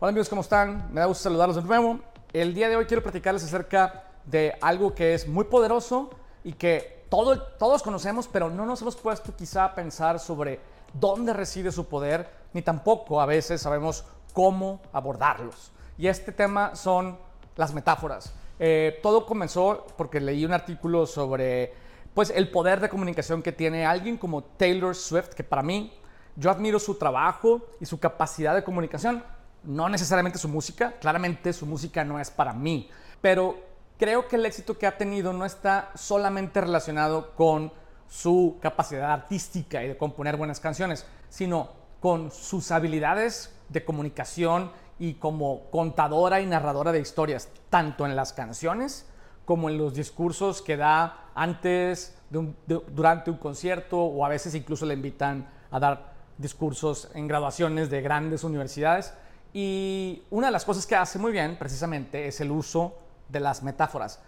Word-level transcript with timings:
Hola 0.00 0.10
amigos, 0.10 0.28
¿cómo 0.28 0.42
están? 0.42 0.90
Me 0.92 1.00
da 1.00 1.06
gusto 1.06 1.24
saludarlos 1.24 1.56
de 1.56 1.62
nuevo. 1.62 1.98
El 2.32 2.54
día 2.54 2.68
de 2.68 2.76
hoy 2.76 2.84
quiero 2.84 3.02
platicarles 3.02 3.42
acerca 3.42 4.04
de 4.26 4.56
algo 4.60 4.94
que 4.94 5.12
es 5.12 5.26
muy 5.26 5.46
poderoso 5.46 6.10
y 6.44 6.52
que 6.52 7.04
todo, 7.08 7.42
todos 7.42 7.82
conocemos, 7.82 8.28
pero 8.28 8.48
no 8.48 8.64
nos 8.64 8.80
hemos 8.80 8.94
puesto 8.94 9.34
quizá 9.34 9.64
a 9.64 9.74
pensar 9.74 10.20
sobre 10.20 10.60
dónde 10.92 11.32
reside 11.32 11.72
su 11.72 11.88
poder, 11.88 12.30
ni 12.52 12.62
tampoco 12.62 13.20
a 13.20 13.26
veces 13.26 13.60
sabemos 13.60 14.04
cómo 14.32 14.80
abordarlos. 14.92 15.72
Y 15.98 16.06
este 16.06 16.30
tema 16.30 16.76
son 16.76 17.18
las 17.56 17.74
metáforas. 17.74 18.32
Eh, 18.60 19.00
todo 19.02 19.26
comenzó 19.26 19.84
porque 19.96 20.20
leí 20.20 20.44
un 20.44 20.52
artículo 20.52 21.08
sobre 21.08 21.74
pues, 22.14 22.30
el 22.30 22.52
poder 22.52 22.78
de 22.78 22.88
comunicación 22.88 23.42
que 23.42 23.50
tiene 23.50 23.84
alguien 23.84 24.16
como 24.16 24.44
Taylor 24.44 24.94
Swift, 24.94 25.30
que 25.30 25.42
para 25.42 25.64
mí 25.64 25.92
yo 26.36 26.52
admiro 26.52 26.78
su 26.78 26.94
trabajo 26.94 27.66
y 27.80 27.86
su 27.86 27.98
capacidad 27.98 28.54
de 28.54 28.62
comunicación, 28.62 29.24
no 29.64 29.88
necesariamente 29.88 30.38
su 30.38 30.48
música, 30.48 30.94
claramente 31.00 31.52
su 31.52 31.66
música 31.66 32.04
no 32.04 32.20
es 32.20 32.30
para 32.30 32.52
mí, 32.52 32.88
pero 33.20 33.56
creo 33.98 34.28
que 34.28 34.36
el 34.36 34.46
éxito 34.46 34.78
que 34.78 34.86
ha 34.86 34.96
tenido 34.96 35.32
no 35.32 35.44
está 35.44 35.90
solamente 35.94 36.60
relacionado 36.60 37.34
con 37.34 37.72
su 38.08 38.56
capacidad 38.60 39.12
artística 39.12 39.82
y 39.82 39.88
de 39.88 39.96
componer 39.96 40.36
buenas 40.36 40.60
canciones, 40.60 41.06
sino 41.28 41.70
con 42.00 42.30
sus 42.30 42.70
habilidades 42.70 43.54
de 43.68 43.84
comunicación 43.84 44.70
y 44.98 45.14
como 45.14 45.70
contadora 45.70 46.40
y 46.40 46.46
narradora 46.46 46.92
de 46.92 47.00
historias, 47.00 47.48
tanto 47.70 48.06
en 48.06 48.16
las 48.16 48.32
canciones 48.32 49.06
como 49.44 49.70
en 49.70 49.78
los 49.78 49.94
discursos 49.94 50.60
que 50.60 50.76
da 50.76 51.30
antes, 51.34 52.14
durante 52.28 53.30
un 53.30 53.38
concierto 53.38 53.98
o 53.98 54.22
a 54.22 54.28
veces 54.28 54.54
incluso 54.54 54.84
le 54.84 54.92
invitan 54.92 55.48
a 55.70 55.80
dar 55.80 56.12
discursos 56.36 57.10
en 57.14 57.26
graduaciones 57.26 57.88
de 57.88 58.02
grandes 58.02 58.44
universidades. 58.44 59.14
Y 59.52 60.22
una 60.30 60.48
de 60.48 60.52
las 60.52 60.64
cosas 60.64 60.86
que 60.86 60.94
hace 60.94 61.18
muy 61.18 61.32
bien 61.32 61.56
precisamente 61.58 62.26
es 62.26 62.40
el 62.40 62.50
uso 62.50 62.98
de 63.28 63.40
las 63.40 63.62
metáforas. 63.62 64.20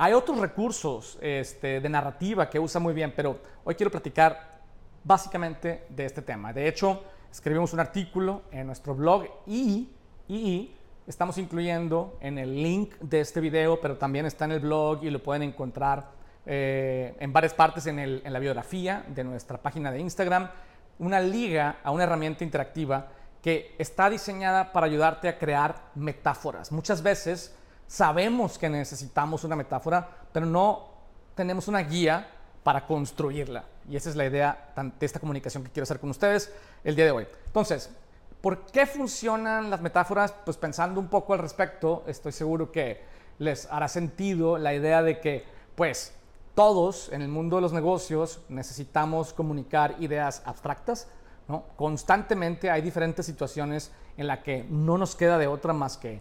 Hay 0.00 0.12
otros 0.12 0.38
recursos 0.38 1.18
este, 1.20 1.80
de 1.80 1.88
narrativa 1.88 2.48
que 2.48 2.60
usa 2.60 2.80
muy 2.80 2.94
bien, 2.94 3.12
pero 3.16 3.40
hoy 3.64 3.74
quiero 3.74 3.90
platicar 3.90 4.60
básicamente 5.02 5.86
de 5.88 6.04
este 6.04 6.22
tema. 6.22 6.52
De 6.52 6.68
hecho, 6.68 7.02
escribimos 7.32 7.72
un 7.72 7.80
artículo 7.80 8.42
en 8.52 8.66
nuestro 8.66 8.94
blog 8.94 9.24
y, 9.46 9.88
estamos 11.06 11.38
incluyendo 11.38 12.18
en 12.20 12.36
el 12.36 12.62
link 12.62 12.94
de 13.00 13.20
este 13.20 13.40
video, 13.40 13.80
pero 13.80 13.96
también 13.96 14.26
está 14.26 14.44
en 14.44 14.52
el 14.52 14.60
blog 14.60 15.02
y 15.02 15.10
lo 15.10 15.22
pueden 15.22 15.42
encontrar 15.42 16.10
eh, 16.44 17.16
en 17.18 17.32
varias 17.32 17.54
partes 17.54 17.86
en 17.86 18.22
la 18.30 18.38
biografía 18.38 19.04
de 19.08 19.24
nuestra 19.24 19.56
página 19.56 19.90
de 19.90 20.00
Instagram, 20.00 20.50
una 20.98 21.18
liga 21.20 21.78
a 21.82 21.90
una 21.90 22.04
herramienta 22.04 22.44
interactiva 22.44 23.08
que 23.42 23.74
está 23.78 24.10
diseñada 24.10 24.72
para 24.72 24.86
ayudarte 24.86 25.28
a 25.28 25.38
crear 25.38 25.90
metáforas. 25.94 26.72
Muchas 26.72 27.02
veces 27.02 27.54
sabemos 27.86 28.58
que 28.58 28.68
necesitamos 28.68 29.44
una 29.44 29.56
metáfora, 29.56 30.08
pero 30.32 30.46
no 30.46 30.88
tenemos 31.34 31.68
una 31.68 31.80
guía 31.80 32.28
para 32.62 32.86
construirla. 32.86 33.64
Y 33.88 33.96
esa 33.96 34.10
es 34.10 34.16
la 34.16 34.26
idea 34.26 34.72
de 34.76 35.06
esta 35.06 35.20
comunicación 35.20 35.62
que 35.64 35.70
quiero 35.70 35.84
hacer 35.84 36.00
con 36.00 36.10
ustedes 36.10 36.52
el 36.84 36.94
día 36.94 37.06
de 37.06 37.12
hoy. 37.12 37.26
Entonces, 37.46 37.90
¿por 38.40 38.66
qué 38.66 38.86
funcionan 38.86 39.70
las 39.70 39.80
metáforas? 39.80 40.34
Pues 40.44 40.56
pensando 40.56 41.00
un 41.00 41.08
poco 41.08 41.32
al 41.32 41.38
respecto, 41.38 42.04
estoy 42.06 42.32
seguro 42.32 42.70
que 42.70 43.02
les 43.38 43.66
hará 43.70 43.88
sentido 43.88 44.58
la 44.58 44.74
idea 44.74 45.02
de 45.02 45.20
que, 45.20 45.44
pues, 45.76 46.12
todos 46.54 47.08
en 47.12 47.22
el 47.22 47.28
mundo 47.28 47.56
de 47.56 47.62
los 47.62 47.72
negocios 47.72 48.40
necesitamos 48.48 49.32
comunicar 49.32 49.94
ideas 50.00 50.42
abstractas, 50.44 51.08
Constantemente 51.76 52.70
hay 52.70 52.82
diferentes 52.82 53.24
situaciones 53.24 53.90
en 54.16 54.26
las 54.26 54.40
que 54.40 54.64
no 54.68 54.98
nos 54.98 55.16
queda 55.16 55.38
de 55.38 55.46
otra 55.46 55.72
más 55.72 55.96
que 55.96 56.20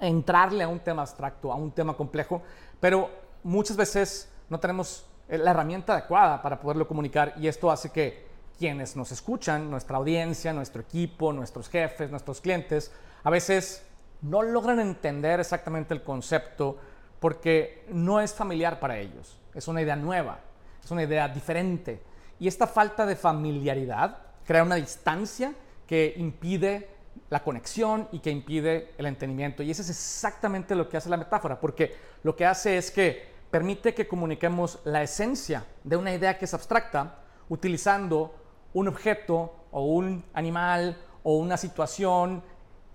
entrarle 0.00 0.64
a 0.64 0.68
un 0.68 0.80
tema 0.80 1.02
abstracto, 1.02 1.52
a 1.52 1.54
un 1.54 1.70
tema 1.70 1.96
complejo, 1.96 2.42
pero 2.80 3.10
muchas 3.44 3.76
veces 3.76 4.28
no 4.48 4.58
tenemos 4.58 5.06
la 5.28 5.52
herramienta 5.52 5.92
adecuada 5.94 6.42
para 6.42 6.60
poderlo 6.60 6.86
comunicar 6.88 7.34
y 7.38 7.46
esto 7.46 7.70
hace 7.70 7.90
que 7.90 8.26
quienes 8.58 8.96
nos 8.96 9.12
escuchan, 9.12 9.70
nuestra 9.70 9.96
audiencia, 9.96 10.52
nuestro 10.52 10.82
equipo, 10.82 11.32
nuestros 11.32 11.68
jefes, 11.68 12.10
nuestros 12.10 12.40
clientes, 12.40 12.92
a 13.22 13.30
veces 13.30 13.84
no 14.22 14.42
logran 14.42 14.80
entender 14.80 15.40
exactamente 15.40 15.94
el 15.94 16.02
concepto 16.02 16.76
porque 17.20 17.86
no 17.88 18.20
es 18.20 18.34
familiar 18.34 18.80
para 18.80 18.98
ellos, 18.98 19.38
es 19.54 19.68
una 19.68 19.82
idea 19.82 19.96
nueva, 19.96 20.40
es 20.82 20.90
una 20.90 21.02
idea 21.02 21.28
diferente. 21.28 22.02
Y 22.38 22.48
esta 22.48 22.66
falta 22.66 23.06
de 23.06 23.16
familiaridad 23.16 24.18
crea 24.46 24.62
una 24.62 24.76
distancia 24.76 25.54
que 25.86 26.14
impide 26.16 26.88
la 27.30 27.42
conexión 27.42 28.08
y 28.12 28.20
que 28.20 28.30
impide 28.30 28.92
el 28.98 29.06
entendimiento. 29.06 29.62
Y 29.62 29.70
eso 29.70 29.82
es 29.82 29.90
exactamente 29.90 30.74
lo 30.74 30.88
que 30.88 30.96
hace 30.96 31.08
la 31.08 31.16
metáfora, 31.16 31.60
porque 31.60 31.94
lo 32.22 32.36
que 32.36 32.46
hace 32.46 32.76
es 32.76 32.90
que 32.90 33.34
permite 33.50 33.94
que 33.94 34.08
comuniquemos 34.08 34.80
la 34.84 35.02
esencia 35.02 35.64
de 35.84 35.96
una 35.96 36.12
idea 36.12 36.38
que 36.38 36.44
es 36.44 36.54
abstracta 36.54 37.18
utilizando 37.48 38.34
un 38.72 38.88
objeto 38.88 39.54
o 39.70 39.84
un 39.84 40.24
animal 40.34 40.96
o 41.22 41.36
una 41.36 41.56
situación 41.56 42.42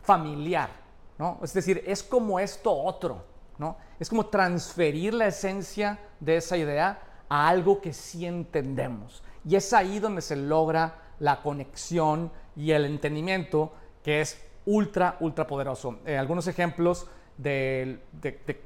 familiar. 0.01 0.69
¿no? 1.17 1.39
Es 1.43 1.53
decir, 1.53 1.83
es 1.85 2.03
como 2.03 2.39
esto 2.39 2.73
otro. 2.73 3.23
¿no? 3.57 3.77
Es 3.99 4.09
como 4.09 4.27
transferir 4.27 5.13
la 5.13 5.27
esencia 5.27 5.99
de 6.19 6.37
esa 6.37 6.57
idea 6.57 6.99
a 7.27 7.47
algo 7.47 7.81
que 7.81 7.93
sí 7.93 8.25
entendemos. 8.25 9.23
Y 9.45 9.55
es 9.55 9.71
ahí 9.73 9.99
donde 9.99 10.21
se 10.21 10.35
logra 10.35 10.95
la 11.19 11.41
conexión 11.41 12.31
y 12.55 12.71
el 12.71 12.85
entendimiento 12.85 13.73
que 14.03 14.21
es 14.21 14.41
ultra, 14.65 15.17
ultra 15.19 15.47
poderoso. 15.47 15.99
Eh, 16.05 16.17
algunos 16.17 16.47
ejemplos 16.47 17.07
de, 17.37 17.99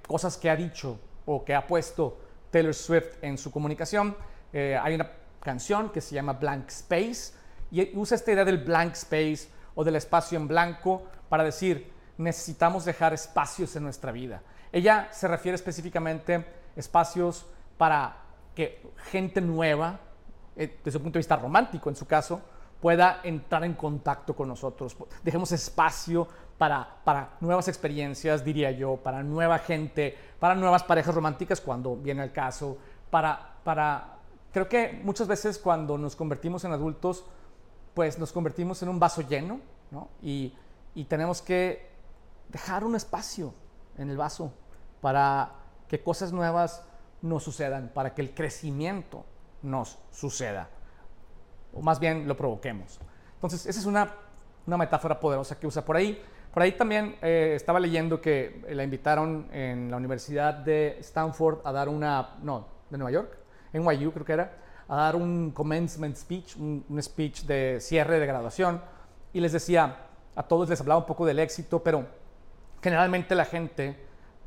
cosas 0.08 0.38
que 0.38 0.50
ha 0.50 0.56
dicho 0.56 1.00
o 1.25 1.44
que 1.46 1.53
ha 1.56 1.66
puesto 1.66 2.18
Taylor 2.52 2.74
Swift 2.74 3.18
en 3.22 3.38
su 3.38 3.52
comunicación. 3.52 4.16
Eh, 4.52 4.78
hay 4.81 4.96
una 4.96 5.12
canción 5.40 5.90
que 5.90 6.02
se 6.02 6.16
llama 6.16 6.34
Blank 6.34 6.69
Space 6.69 7.34
y 7.72 7.97
usa 7.97 8.16
esta 8.16 8.31
idea 8.31 8.46
del 8.46 8.59
blank 8.59 8.94
space 8.94 9.50
o 9.75 9.84
del 9.84 9.96
espacio 9.96 10.38
en 10.38 10.47
blanco 10.47 11.03
para 11.28 11.44
decir 11.44 11.91
necesitamos 12.18 12.85
dejar 12.85 13.14
espacios 13.14 13.75
en 13.75 13.84
nuestra 13.84 14.12
vida. 14.12 14.44
Ella 14.72 15.09
se 15.12 15.28
refiere 15.28 15.56
específicamente 15.56 16.46
espacios 16.75 17.46
para 17.78 18.18
que 18.56 18.81
gente 19.09 19.41
nueva, 19.41 20.00
eh, 20.56 20.80
desde 20.84 20.97
un 20.97 21.03
punto 21.03 21.18
de 21.18 21.22
vista 21.22 21.36
romántico 21.36 21.90
en 21.90 21.96
su 21.96 22.06
caso, 22.06 22.41
pueda 22.84 23.22
entrar 23.24 23.64
en 23.64 23.75
contacto 23.75 24.36
con 24.36 24.50
nosotros. 24.50 24.96
Dejemos 25.24 25.52
espacio 25.53 26.28
para, 26.58 26.97
para 27.03 27.38
nuevas 27.40 27.68
experiencias, 27.68 28.44
diría 28.44 28.72
yo, 28.72 28.97
para 28.97 29.24
nueva 29.24 29.59
gente, 29.59 30.18
para 30.40 30.53
nuevas 30.53 30.84
parejas 30.84 31.16
románticas 31.16 31.62
cuando 31.62 31.96
viene 31.96 32.24
el 32.24 32.31
caso, 32.31 32.78
para, 33.09 33.56
para... 33.64 34.18
Creo 34.52 34.68
que 34.68 35.00
muchas 35.03 35.28
veces 35.28 35.58
cuando 35.58 35.97
nos 35.97 36.16
convertimos 36.16 36.66
en 36.66 36.74
adultos, 36.74 37.24
pues 37.94 38.20
nos 38.20 38.31
convertimos 38.31 38.84
en 38.84 38.90
un 38.90 39.00
vaso 39.00 39.22
lleno, 39.22 39.62
¿no? 39.90 40.09
Y, 40.22 40.53
y 40.94 41.06
tenemos 41.06 41.41
que 41.41 41.90
dejar 42.50 42.84
un 42.84 42.96
espacio 42.96 43.53
en 43.97 44.09
el 44.09 44.18
vaso 44.18 44.52
para 45.02 45.53
que 45.88 46.03
cosas 46.03 46.31
nuevas 46.31 46.84
nos 47.22 47.44
sucedan, 47.44 47.91
para 47.94 48.14
que 48.14 48.22
el 48.22 48.34
crecimiento 48.34 49.25
nos 49.63 49.97
suceda, 50.12 50.69
o 51.74 51.81
más 51.81 52.00
bien 52.00 52.28
lo 52.28 52.38
provoquemos. 52.38 53.00
Entonces, 53.35 53.66
esa 53.66 53.79
es 53.79 53.85
una, 53.85 54.13
una 54.68 54.78
metáfora 54.78 55.19
poderosa 55.19 55.59
que 55.59 55.68
usa 55.68 55.84
por 55.84 55.96
ahí. 55.96 56.22
Por 56.53 56.62
ahí 56.62 56.74
también 56.74 57.16
eh, 57.22 57.53
estaba 57.56 57.79
leyendo 57.79 58.22
que 58.22 58.63
la 58.69 58.84
invitaron 58.84 59.47
en 59.52 59.90
la 59.90 59.97
Universidad 59.97 60.53
de 60.53 60.97
Stanford 61.00 61.59
a 61.63 61.72
dar 61.72 61.90
una, 61.90 62.35
no, 62.44 62.68
de 62.90 62.97
Nueva 62.97 63.12
York, 63.12 63.38
en 63.73 63.84
NYU 63.84 64.12
creo 64.12 64.25
que 64.25 64.34
era, 64.34 64.58
a 64.88 64.96
dar 64.97 65.16
un 65.16 65.52
commencement 65.52 66.16
speech, 66.16 66.55
un, 66.58 66.85
un 66.88 67.02
speech 67.02 67.43
de 67.46 67.79
cierre 67.79 68.20
de 68.20 68.28
graduación, 68.28 68.82
y 69.34 69.40
les 69.40 69.52
decía, 69.52 69.97
a 70.35 70.43
todos 70.43 70.70
les 70.70 70.79
hablaba 70.79 70.99
un 70.99 71.08
poco 71.08 71.26
del 71.26 71.40
éxito, 71.40 71.82
pero 71.82 72.05
generalmente 72.82 73.34
la 73.34 73.46
gente 73.46 73.97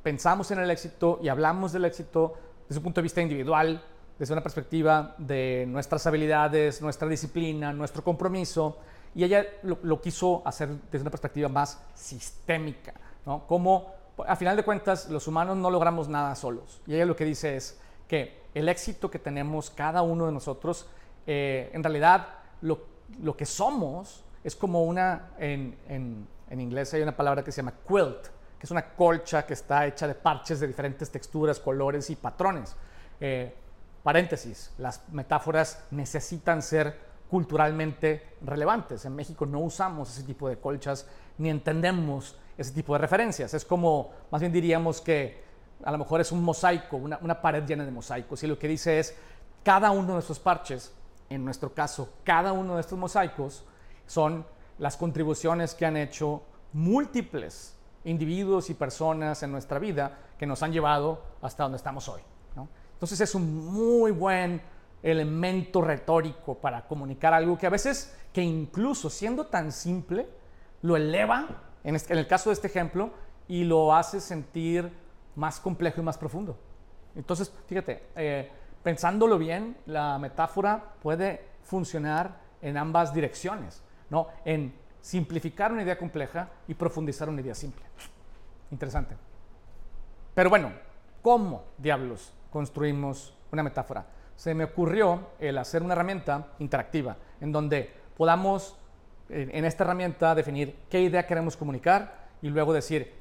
pensamos 0.02 0.50
en 0.52 0.61
el 0.61 0.70
éxito 0.70 1.19
y 1.20 1.29
hablamos 1.29 1.73
del 1.73 1.85
éxito 1.85 2.35
desde 2.69 2.79
un 2.79 2.85
punto 2.85 3.00
de 3.00 3.02
vista 3.02 3.20
individual, 3.20 3.82
desde 4.19 4.33
una 4.33 4.43
perspectiva 4.43 5.15
de 5.19 5.67
nuestras 5.69 6.07
habilidades, 6.07 6.81
nuestra 6.81 7.09
disciplina, 7.09 7.73
nuestro 7.73 8.03
compromiso, 8.03 8.79
y 9.15 9.25
ella 9.25 9.47
lo, 9.63 10.01
quiso 10.01 10.43
hacer 10.45 10.69
desde 10.91 11.03
una 11.03 11.11
perspectiva 11.11 11.49
más 11.49 11.81
sistémica, 11.95 12.95
¿no? 13.25 13.47
Como, 13.47 13.95
a 14.27 14.37
final 14.37 14.57
de 14.57 14.63
cuentas, 14.63 15.09
los 15.09 15.27
humanos 15.27 15.57
no 15.57 15.71
logramos 15.71 16.09
nada 16.09 16.35
solos. 16.35 16.83
Y 16.87 16.95
ella 16.95 17.07
lo 17.07 17.17
que 17.17 17.25
dice 17.25 17.57
es 17.57 17.79
que 18.09 18.43
el 18.55 18.69
éxito 18.69 19.11
que 19.11 19.19
tenemos 19.19 19.71
cada 19.71 20.03
uno 20.03 20.27
de 20.27 20.33
nosotros, 20.33 20.87
eh, 21.27 21.71
en 21.73 21.83
realidad, 21.83 22.29
lo, 22.61 22.85
lo, 23.23 23.37
que 23.37 23.47
somos 23.47 24.23
es 24.45 24.55
como 24.55 24.85
una, 24.85 25.31
en, 25.39 25.79
en, 25.89 26.27
en 26.51 26.61
inglés 26.61 26.93
hay 26.93 27.03
una 27.03 27.17
palabra 27.17 27.43
que 27.43 27.53
se 27.53 27.59
llama 27.59 27.75
quilt, 27.87 28.29
que 28.59 28.65
es 28.65 28.71
una 28.71 28.95
colcha 28.95 29.47
que 29.47 29.55
está 29.55 29.87
hecha 29.87 30.07
de 30.07 30.15
parches 30.15 30.61
de 30.61 30.67
diferentes 30.67 31.11
texturas, 31.11 31.59
colores 31.59 32.09
y 32.11 32.17
patrones. 32.17 32.77
Eh, 33.21 33.55
Paréntesis, 34.06 34.70
las 34.79 35.03
metáforas 35.11 35.82
necesitan 35.91 36.62
ser 36.62 36.97
culturalmente 37.29 38.37
relevantes. 38.41 39.05
En 39.05 39.17
México 39.17 39.47
no 39.47 39.58
usamos 39.58 40.11
ese 40.11 40.23
tipo 40.23 40.49
de 40.49 40.61
colchas 40.61 41.08
ni 41.38 41.50
entendemos 41.50 42.38
ese 42.56 42.70
tipo 42.70 42.93
de 42.93 43.00
referencias. 43.00 43.53
Es 43.53 43.64
como, 43.64 44.12
más 44.31 44.41
bien 44.41 44.53
diríamos 44.53 45.00
que 45.00 45.43
a 45.82 45.91
lo 45.91 45.99
mejor 45.99 46.20
es 46.20 46.31
un 46.31 46.41
mosaico, 46.44 46.99
una, 46.99 47.43
pared 47.43 47.64
llena 47.67 47.85
de 47.85 47.91
mosaicos. 47.91 48.44
Y 48.44 48.47
lo 48.47 48.56
que 48.56 48.69
dice 48.69 49.00
es, 49.00 49.17
cada 49.64 49.91
uno 49.91 50.12
de 50.12 50.20
estos 50.20 50.38
parches, 50.38 50.94
en 51.29 51.44
nuestro 51.44 51.75
caso, 51.75 52.12
cada 52.23 52.53
uno 52.53 52.76
de 52.76 52.82
estos 52.82 52.97
mosaicos, 52.97 53.64
son 54.06 54.47
las 54.79 54.97
contribuciones 54.97 55.75
que 55.75 55.85
han 55.85 55.97
hecho 55.97 56.44
múltiples 56.75 57.75
individuos 58.05 58.70
y 58.70 58.75
personas 58.75 59.43
en 59.43 59.50
nuestra 59.50 59.81
vida 59.81 60.17
que 60.38 60.47
nos 60.47 60.62
han 60.62 60.70
llevado 60.73 61.25
hasta 61.43 61.64
donde 61.64 61.79
estamos 61.79 62.08
hoy. 62.08 62.23
Entonces 62.96 63.20
es 63.20 63.34
un 63.34 63.66
muy 63.75 64.10
buen 64.10 64.62
elemento 65.02 65.82
retórico 65.82 66.54
para 66.54 66.87
comunicar 66.88 67.34
algo 67.34 67.58
que 67.58 67.66
a 67.66 67.70
veces, 67.70 68.16
que 68.32 68.40
incluso 68.40 69.10
siendo 69.10 69.46
tan 69.46 69.70
simple, 69.70 70.26
lo 70.81 70.96
eleva, 70.96 71.46
en, 71.84 71.94
el 72.08 72.26
caso 72.26 72.48
de 72.48 72.54
este 72.54 72.69
ejemplo, 72.69 73.10
y 73.48 73.64
lo 73.64 73.94
hace 73.94 74.19
sentir 74.19 74.90
más 75.34 75.60
complejo 75.60 76.00
y 76.00 76.04
más 76.04 76.16
profundo. 76.16 76.56
Entonces, 77.14 77.52
fíjate, 77.66 78.06
eh, 78.16 78.50
pensándolo 78.82 79.37
bien, 79.37 79.76
la 79.84 80.19
metáfora 80.19 80.94
puede 81.02 81.44
funcionar 81.64 82.40
en 82.62 82.78
ambas 82.78 83.12
direcciones, 83.12 83.82
¿no? 84.08 84.28
En 84.46 84.75
simplificar 85.02 85.70
una 85.70 85.82
idea 85.82 85.98
compleja 85.98 86.48
y 86.66 86.72
profundizar 86.72 87.28
una 87.28 87.43
idea 87.43 87.54
simple. 87.54 87.84
Interesante. 88.70 89.16
Pero 90.34 90.48
bueno, 90.48 90.72
¿cómo 91.20 91.64
diablos 91.76 92.32
construimos 92.56 93.35
una 93.53 93.62
metáfora? 93.62 94.06
Se 94.35 94.55
me 94.55 94.64
ocurrió 94.64 95.32
el 95.38 95.58
hacer 95.58 95.82
una 95.82 95.93
herramienta 95.93 96.55
interactiva 96.58 97.14
en 97.38 97.53
donde 97.53 97.93
podamos 98.17 98.79
en 99.29 99.62
esta 99.67 99.85
herramienta 99.85 100.35
definir 100.35 100.75
qué 100.88 101.03
idea 101.03 101.26
queremos 101.26 101.55
comunicar 101.55 102.29
y 102.41 102.49
luego 102.49 102.73
decir 102.73 103.12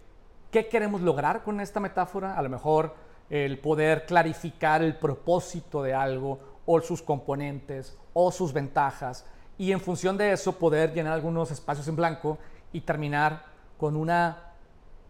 qué 0.52 0.70
queremos 0.70 1.02
lograr 1.02 1.44
con 1.44 1.60
esta 1.60 1.82
metáfora. 1.82 2.38
A 2.38 2.42
lo 2.42 2.48
mejor 2.48 2.96
el 3.30 3.60
poder 3.60 4.06
clarificar 4.06 4.82
el 4.82 4.96
propósito 4.96 5.84
de 5.84 5.94
algo 5.94 6.40
o 6.66 6.80
sus 6.80 7.02
componentes 7.02 7.98
o 8.14 8.32
sus 8.32 8.54
ventajas 8.54 9.26
y 9.58 9.74
en 9.74 9.82
función 9.82 10.16
de 10.18 10.32
eso 10.32 10.54
poder 10.54 10.94
llenar 10.94 11.12
algunos 11.12 11.52
espacios 11.52 11.90
en 11.90 11.98
blanco 11.98 12.38
y 12.72 12.80
terminar 12.80 13.44
con 13.78 13.98
una, 13.98 14.54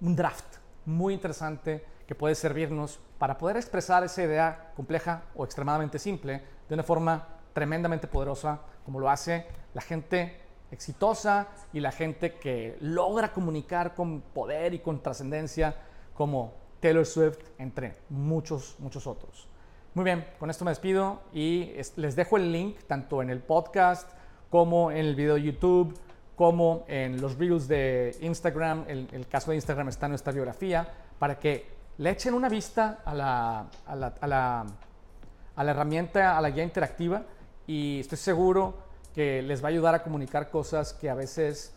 un 0.02 0.16
draft 0.16 0.65
muy 0.86 1.14
interesante 1.14 1.84
que 2.08 2.16
puede 2.16 2.36
servirnos 2.36 3.00
para 3.18 3.38
poder 3.38 3.58
expresar 3.58 4.04
esa 4.04 4.24
idea 4.24 4.72
compleja 4.76 5.24
o 5.36 5.44
extremadamente 5.44 6.00
simple 6.00 6.42
de 6.68 6.74
una 6.74 6.84
forma 6.84 7.28
tremendamente 7.54 8.08
poderosa 8.08 8.60
como 8.84 9.00
lo 9.00 9.10
hace 9.10 9.46
la 9.74 9.82
gente 9.82 10.40
exitosa 10.72 11.48
y 11.74 11.80
la 11.80 11.92
gente 11.92 12.36
que 12.36 12.78
logra 12.82 13.32
comunicar 13.32 13.94
con 13.96 14.22
poder 14.22 14.74
y 14.74 14.80
con 14.80 15.02
trascendencia 15.02 15.76
como 16.14 16.54
Taylor 16.80 17.06
Swift, 17.06 17.40
entre 17.58 17.96
muchos, 18.10 18.76
muchos 18.80 19.08
otros. 19.08 19.48
Muy 19.94 20.04
bien, 20.04 20.26
con 20.40 20.50
esto 20.50 20.66
me 20.66 20.72
despido 20.72 21.22
y 21.34 21.72
les 21.96 22.16
dejo 22.16 22.38
el 22.38 22.52
link 22.52 22.80
tanto 22.88 23.22
en 23.22 23.30
el 23.30 23.40
podcast 23.40 24.12
como 24.50 24.92
en 24.92 24.98
el 24.98 25.16
video 25.16 25.36
de 25.36 25.44
YouTube, 25.44 25.98
como 26.36 26.86
en 26.88 27.22
los 27.22 27.38
reels 27.38 27.68
de 27.68 28.16
Instagram. 28.22 28.86
El, 28.88 29.08
el 29.12 29.28
caso 29.28 29.52
de 29.52 29.58
Instagram 29.58 29.90
está 29.90 30.06
en 30.08 30.12
nuestra 30.12 30.34
biografía 30.34 30.88
para 31.18 31.40
que 31.40 31.76
le 31.98 32.10
echen 32.10 32.34
una 32.34 32.50
vista 32.50 33.00
a 33.06 33.14
la, 33.14 33.68
a 33.86 34.28
la, 34.28 35.72
herramienta, 35.72 36.38
a 36.38 36.42
la 36.42 36.50
guía 36.50 36.64
interactiva 36.64 37.24
y 37.66 38.02
estoy 38.02 38.18
seguro 38.18 38.86
que 39.14 39.42
les 39.42 39.64
va 39.64 39.70
a 39.70 39.72
ayudar 39.72 39.96
a 39.96 40.04
comunicar 40.04 40.50
cosas 40.50 40.94
que 40.94 41.10
a 41.10 41.16
veces 41.16 41.74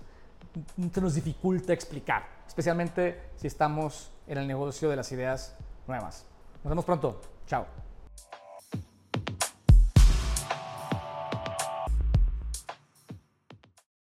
se 0.92 1.00
nos 1.00 1.14
dificulta 1.14 1.72
explicar, 1.72 2.24
especialmente 2.46 3.30
si 3.36 3.46
estamos 3.46 4.10
en 4.26 4.38
el 4.38 4.46
negocio 4.46 4.90
de 4.90 4.96
las 4.96 5.10
ideas 5.12 5.56
nuevas. 5.86 6.24
Nos 6.64 6.70
vemos 6.70 6.84
pronto. 6.84 7.20
Chao. 7.46 7.87